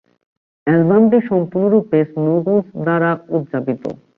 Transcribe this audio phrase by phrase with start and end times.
[0.67, 3.83] অ্যালবামটি সম্পূর্ণরূপে স্নোগন্স দ্বারা উত্পাদিত।